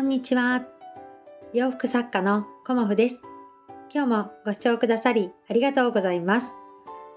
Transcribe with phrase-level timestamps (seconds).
[0.00, 0.64] こんにちは。
[1.52, 3.20] 洋服作家のコモフです。
[3.92, 6.54] 今日もご視聴くださりありがとうございます。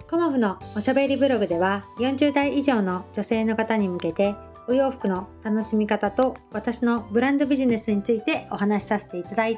[0.10, 4.36] コモフのおしゃべりブログでは40代以上の女性の方に向けて
[4.68, 9.58] お洋服の楽しみ方と私のブランドビジネスについてお話しさせていただい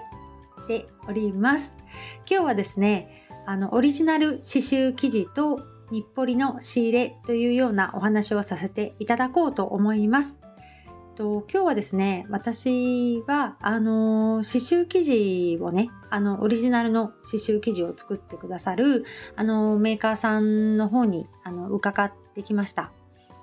[0.68, 1.73] ております。
[2.30, 10.45] 今日はですね、あのオリジナル刺繍生地と日暮里の仕入れというようなお話をさせていただこうと思います。
[11.16, 19.05] と今日はですね私はあの刺繍生地をねあのオリジナルの刺繍生地を作ってくださる
[19.36, 22.91] あのメーカーさんの方にあの伺ってきました。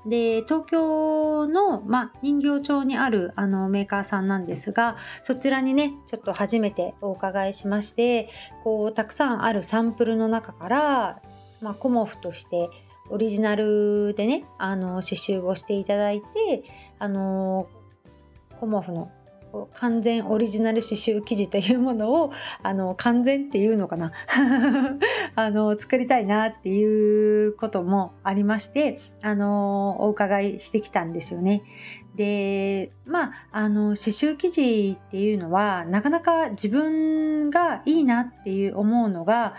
[0.04, 8.28] で東京の、まあ、人形町にあるあのメーカーさんなんですがそちらにねちょっと初めてお伺いしまして
[8.64, 11.22] こうたくさんあるサンプルの中から、
[11.60, 12.68] まあ、コモフとして
[13.10, 16.64] オリジナルでねあの刺繍をしていただいて
[17.02, 17.68] あの
[18.60, 19.10] コモフの
[19.74, 24.12] 完全オリジナル刺繍生地というものを あの完全っていうのかな
[25.34, 31.64] あの作りたいなっていうこともありましてあのお伺いしてきたんですよね。
[32.14, 39.54] でまああの刺繍生地っていうのはなかなか自分がいいなっていう思うのが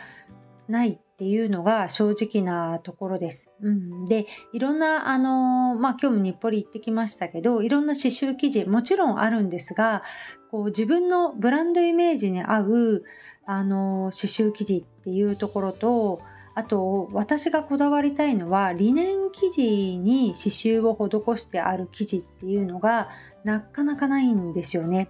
[0.69, 3.49] ないっていうのが正直なところです。
[3.61, 10.03] うん、でいろんなあのまあ今日も日暮里行ってきましたけどいろんな刺繍生地もちろんあるんですが
[10.51, 13.03] こう自分のブランドイメージに合う
[13.45, 16.21] あの刺繍生地っていうところと
[16.55, 23.07] あと私がこだわりたいのはリネン生地に刺繍を施してある生地っていうのが
[23.45, 25.07] なかなかないんですよね。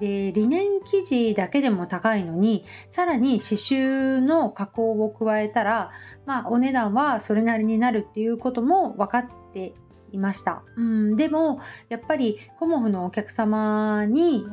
[0.00, 5.90] でリネン生地だけでも高いのにさらに刺繍の加工を加えたら、
[6.26, 9.74] まあ、お値段はそれなりになるっていうことも分かって
[10.12, 14.44] いました、うん、でもやっぱりコモフのお客様に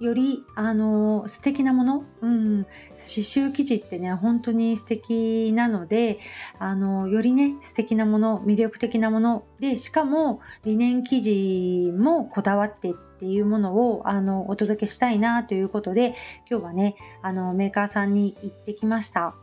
[0.00, 2.64] よりあの素敵なもの、うん、
[2.96, 6.18] 刺繍生地ってね本当に素敵なので
[6.58, 9.44] あのよりね素敵なもの魅力的なもの。
[9.60, 12.92] でしかもリネン生地もこだわって
[13.22, 16.16] っていうものをあのお届けしたいなということで
[16.50, 19.36] 今日はねあのメーカーさんに行ってきました。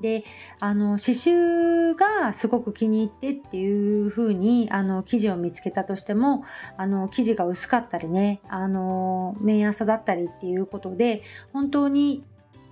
[0.00, 0.24] で
[0.58, 6.42] あの刺繍がすごく気に入ってっていう風にあに生地を見つけたとしても
[6.76, 12.24] あの生地が薄かったりねあの綿浅だったりっていうことで本当に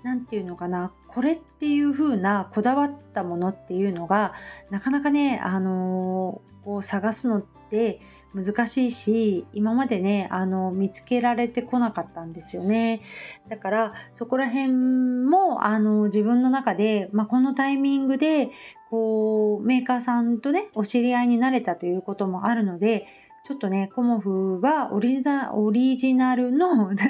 [0.03, 4.33] 何て言うのかなこれっていう風なこだわったものっていうのが
[4.71, 8.01] なかなかねあのこう探すのって
[8.35, 13.03] 難しいし今までねあの見つけられてこなかったんですよね
[13.49, 18.51] だからそこら辺もあの自分の中で、まあ、このタイミングで
[18.91, 23.07] こうメーカーさんとねお知り合いになれたということもあるので
[23.49, 25.23] ちょっとね、コモフはオリ
[25.55, 27.01] オリジナルの 刺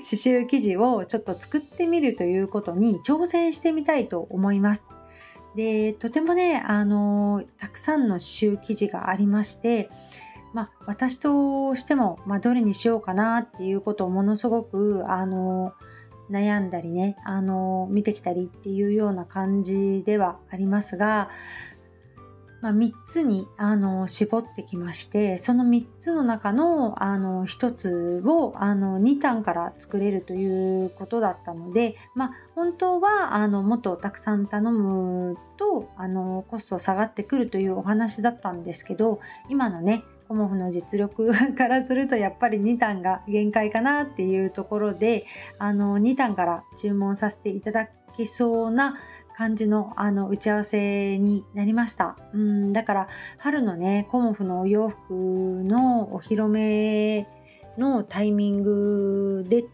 [0.00, 4.84] 繍生地をちょっと作ってみるということに挑戦してみたいと思います。
[5.54, 9.90] で、とてもね、あのたくさんの刺繍生地がありまして、
[10.54, 15.74] まあ、私としても、まあ、どれにしようかなっていうことをものすごくあの
[16.30, 21.28] 悩んだりねあの見てきたりっていうような感じではありますが、
[22.62, 39.20] まあ、3つにあの絞ってきましてその3つの中のあの1つをあの2単から作れるということだったので、まあ、本当はあのもっとたくさん頼むとあのコスト下がってくるというお話だったんですけど
[39.50, 45.26] 今のねコモフの実力 からするとやっぱり2単が限界かなっていうところで
[45.58, 48.96] あの2単から注文させていただきそうな
[49.36, 53.08] 感じのあの打ち合わせになりましたうんだから
[53.38, 57.26] 春のねコモフのお洋服のお披露目
[57.76, 59.64] のタイミングで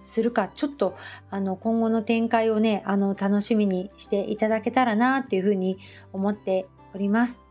[0.00, 0.96] するかちょっと
[1.30, 5.78] あの今後の展開をねあの楽しみにしていただけたらなっていうふうに
[6.12, 7.42] 思っております。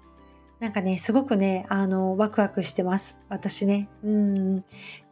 [0.64, 3.20] なんかね、すごくね、あの、ワクワクしてます。
[3.28, 3.90] 私ね。
[4.02, 4.64] うん。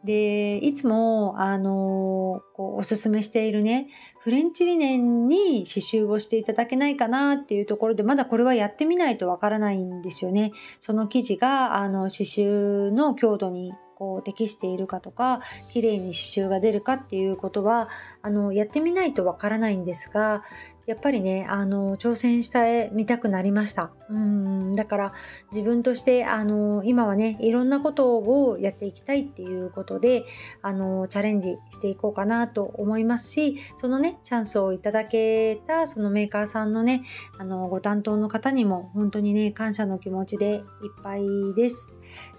[0.02, 3.88] で、いつも、あの、こう、おすすめしているね、
[4.20, 10.52] フレンチリネンに刺繍をしていただけないかなっていうところで、まだこれはやってみないとわからないんですよね。
[10.80, 17.88] その生地が、あの、刺繍の強度にこう適しているかとか綺麗に刺繍が出るかっていうことは
[18.20, 20.42] あのやってみないとわからないんですが
[20.86, 25.12] やっぱりねあの挑戦してみたくなりましたうんだから
[25.52, 30.24] 自分としてあの今はねいろんなことをやっていきたいっていうことで
[30.60, 37.04] あのチャレンジしていこうかなと思いますしそのねチャンスをいただけたそのメーカーさんのね
[37.38, 40.62] あのご担当の方にも本当にね感謝の気持ちでいっ
[41.02, 41.22] ぱい
[41.54, 41.92] です。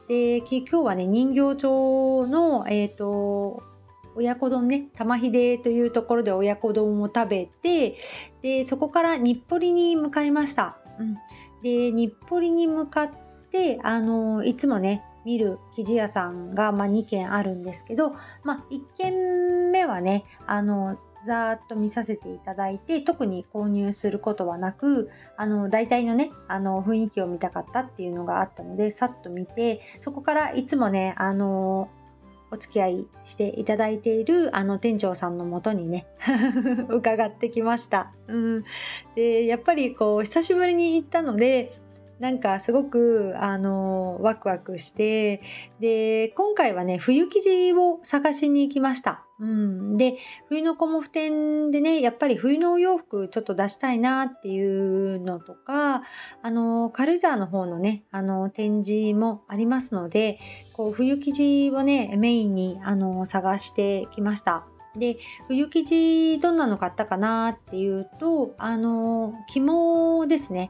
[0.07, 3.63] で今日はね人形町の、えーと
[4.15, 7.98] 親子丼ね玉秀というところで親子丼を食べて
[8.42, 11.15] でそこから日暮里に向かいました、うん、
[11.62, 13.12] で日暮里に向かっ
[13.51, 18.13] てあのいつもね見る生地屋さんが、まあ、2軒あるんですけど、
[18.44, 31.89] まあ、1軒目はねあのざーっと見させていただいて特に購入することはなくあの大体のねあの雰囲気を見たかったっていうのがあったのでさっと見てそこからいつもねあの
[32.54, 36.06] お付き合いしていただいているあの店長さんのもとにね
[36.90, 38.14] 伺ってきました。
[38.28, 38.64] うん、
[39.16, 41.74] でやっぱりこう久しぶりに行ったので
[42.20, 45.42] なんかすごくあのワクワクして
[45.80, 49.26] で今回はね冬生地を探しに行きました。
[49.44, 50.16] うん、で
[50.48, 56.04] 冬のコモフ展でねやっぱり冬のお洋服ちょっと出したいなっていうのとか
[56.42, 60.40] あの軽井沢の方のねあの展示もありますので
[60.72, 64.66] こう冬生地をねメインにあの探してきました。
[64.95, 65.18] で
[65.48, 70.69] 冬生地どんなの買ったかなっていうとあの肝ですね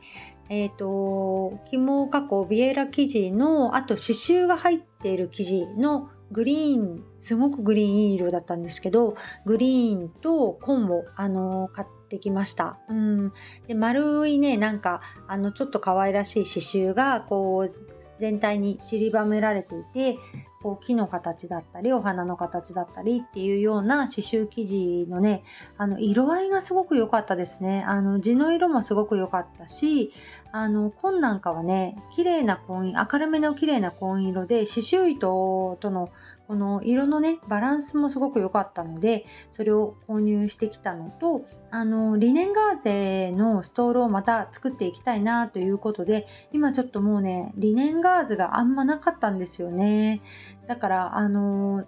[0.50, 9.16] えっ、ー、と肝加工ビエラ生地のあと刺繍が入っている生地のグリーンすごくグリーンいい色だったんですけど
[9.46, 13.34] グリーンと紺をあの買ってきました、うん、
[13.68, 20.18] で丸いねなんかあのちょっと可愛らしい刺繍がこう全体に散りばめられていて
[20.62, 25.44] こう木の形だったりお花の形だったりっていうような刺繍生地のね
[25.78, 27.84] あの色合いがすごく良かったですね。
[27.86, 30.14] あの地の色もすごく良かったし
[30.56, 36.10] あの紺なんかはね綺麗な紺明るめの綺麗な紺色で刺繍糸との
[36.48, 50.22] この色のねバランスもすごく良かったのでそれを購入してきたのとあのリネンガーゼのストールをまた作っていきたいなということで今ちょっともうねリネンガーゼがあんまなかったんですよね。
[50.68, 51.84] だからあの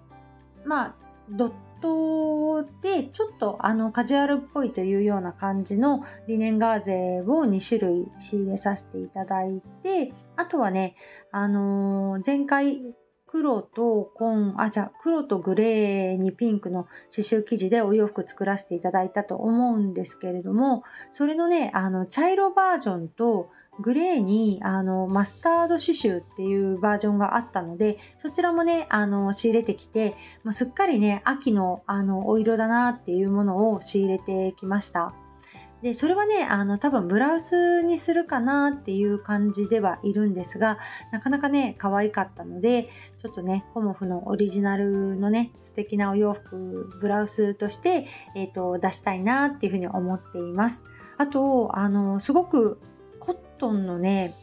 [0.66, 0.96] まあ
[1.30, 1.52] ドッ
[1.86, 10.96] トでちょっとあのカジュアルっぽいというような感じのリネンガーゼを2種類仕入れさせていただいてあとはね
[11.32, 12.82] あの前回
[13.28, 23.50] 黒と紺、あ、じゃあ黒とグレーにピンクの刺繍生地でお洋服作らせていただいたと思うんですけれども、それのね、あの、茶色バージョンと
[23.80, 35.14] グレーにあのマスタード刺繍っていうバージョンがあったのでそちらもねあの仕入れてきて、まあ、すっかりね秋のあのお色だなっていうものを仕入れてきました。
[35.82, 40.80] でそれはねあの多分ブラウスにするかなっていう感じではいるんですが
[41.12, 42.90] なかなかね可愛かったので
[43.22, 50.86] ちょっとねコモフのオリジナルのね素敵なお洋服ブラウスとして、えーと、出したいなっていうふうに思っています。
[51.18, 52.80] あとあのすごく
[53.58, 54.34] トンのね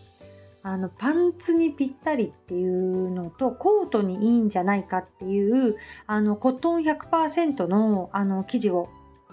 [0.65, 5.77] あのパンツにぴったりっていうのとコートにいいんじゃないかっていう
[6.07, 8.89] あのコットン100%のあの生地を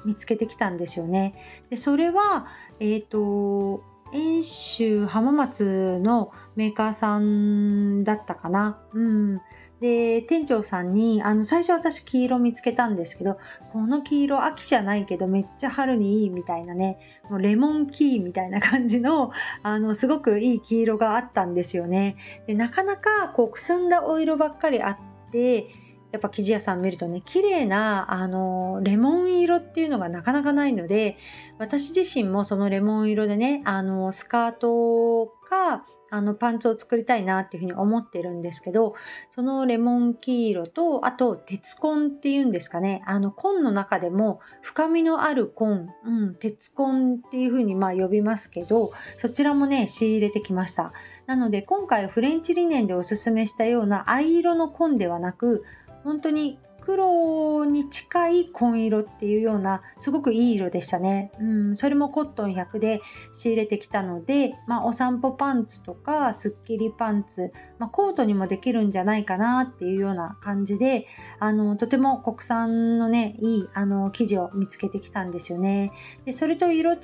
[0.06, 1.36] 見つけてきたんですよね。
[1.70, 2.48] でそれは、
[2.80, 8.82] えっ、ー、と遠州浜松のメーカーさんだったかな。
[8.94, 9.42] うん。
[9.82, 13.38] で、店長さんに、あの、最初私黄色見つけたんですけど、
[13.72, 17.00] この黄色秋じゃないけどめっちゃ春にいいみたいなね、
[17.30, 19.32] もうレモンキーみたいな感じの、
[19.64, 22.18] あの、すごくいい黄色があったんですよね。
[22.48, 24.98] で、なかなかこう、くすんだお色ばっかりあっ
[25.32, 25.68] て、
[26.12, 31.18] やっぱ生地屋さん見るとね綺麗なあのレモン色っていうのがなかなかないので
[31.60, 38.96] 私自身もそのレモン色でねあのスカートかあのパンツを作りたいなっていうふうに思ってるんですけど
[39.30, 43.02] そのレモン黄色とあと鉄紺っていうんですかね。
[43.06, 50.94] あの紺の中でも深みのある紺、うん、鉄紺っていうふうにまあ呼びますけどそちらもね仕入れてきました。
[51.26, 55.64] なので今回フレンチリネンでおすすめしたような藍色の紺ではなく
[56.04, 61.32] 本当に黒に近い紺色っていうようなすごくいい色でしたね。
[61.40, 63.02] うん、それもコットン100で
[63.34, 71.08] 仕入れてきたので、まあ、お散歩パンツとかスッキリパンツ、まあ、コートにもできるんじゃないかなっていうような感じで
[71.40, 75.92] あのとても国産のねいいあの生地を見つけてきたんですよね。
[76.26, 77.00] でそれと色違い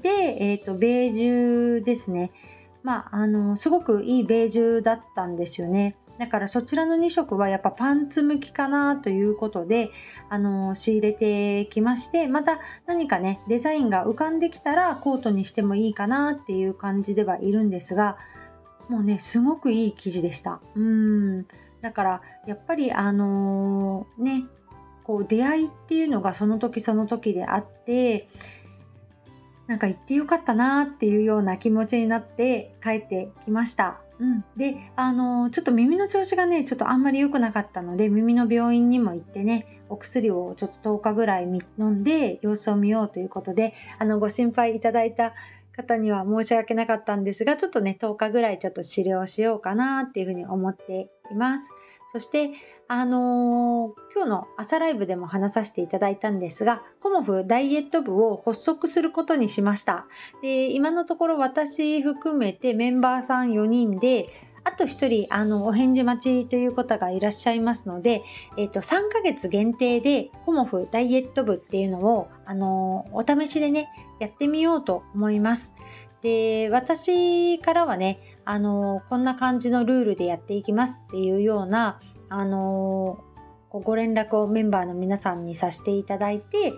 [0.00, 2.32] で、えーと、ベージュですね。
[2.82, 5.96] まあ、あのすごくいいベージュだったんですよね。
[6.18, 9.90] だからそちらの2色はやっぱパンツ向きかなということで、
[10.30, 18.16] あの仕入れてきまして、また何かね、デザインが浮かんできたらコートにしてもいいかなっていう感じではいるんですが、
[18.88, 20.60] もうね、すごくいい生地でした。
[20.74, 21.46] うん。
[21.82, 24.44] だからやっぱりあのー、ね、
[25.04, 28.28] こう出会いっていうのがその時その時であって、
[29.66, 34.00] なんか行ってよかったなっていうような気持ちになって帰ってきました。
[34.18, 41.44] うん、であのちょっと耳の調子がねちょっとあんまり良くなかったので耳の病院にも行ってねお薬をちょっと10日ぐらい
[41.78, 45.34] 飲んで様子を見ようということであのご心配いただいた
[45.76, 51.70] 方には申し訳なかったんですがちょっとね10日ぐらいちょっと治療しようかなっていうふうに思っています。
[52.12, 52.52] そして
[52.88, 60.06] あのー、今日の朝ライブでも話させていただいたんですが、コモフダイエット部を発足することにしました。
[60.40, 64.28] で、今のところ私含めてメンバーさん4人で、
[64.62, 68.22] あと1人、あの、お返事待ちという方がいらっしゃいますので、
[68.56, 73.88] えっ、ー、と、3ヶ月限定でコモフダイエット部っていうのを、あのお試しでね、
[74.20, 75.72] やってみようと思います。
[76.22, 83.18] で、私からはね、あのこんな感じのルールでやっていきますっていうような、あの
[83.70, 86.72] ご連絡をメンバーの皆さんにさせていただいて、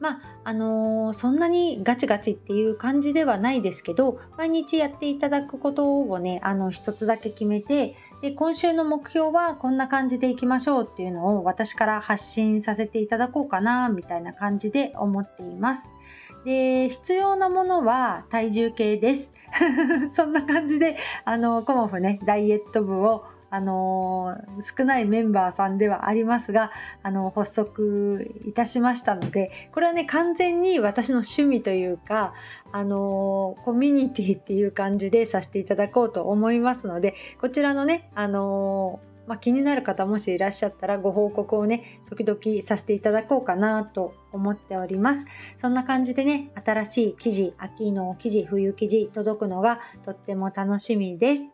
[0.00, 15.88] まああのそんなにガチガチっていう感じではないですけど毎日やっていただくことをねあの一つだけ決めてで今週の目標はこんな感じでいきましょうっていうのを私から発信させていただこうかなみたいな感じで思っています。
[16.44, 19.32] で必要なものは体重計です。
[20.12, 24.36] そんな感じであのコモフねダイエット部をあの
[24.76, 26.72] 少ないメンバーさんではありますが、
[27.04, 32.34] あの発足いたしましたので、これはね、完全に私の趣味というか、
[32.72, 45.26] あのコミュニティっていう感じでさせていただこうと思いますので、こちらのね、あのまあ、気になる方もしいらっしゃったらご報告をね、時々させていただこうかなと思っております。
[45.58, 51.53] そんな感じでね、新しい記事、秋の記事、冬記事届くのがとっても楽しみです。